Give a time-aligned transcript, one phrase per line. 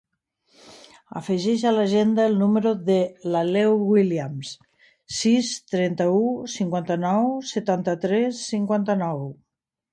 [1.19, 2.95] Afegeix a l'agenda el número de
[3.35, 4.55] l'Aleu Williams:
[5.21, 6.25] sis, trenta-u,
[6.57, 9.27] cinquanta-nou, setanta-tres, cinquanta-nou.